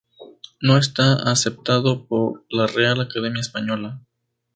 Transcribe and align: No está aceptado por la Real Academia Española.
No 0.61 0.79
está 0.79 1.13
aceptado 1.31 2.07
por 2.07 2.43
la 2.49 2.65
Real 2.65 2.99
Academia 3.01 3.39
Española. 3.41 4.01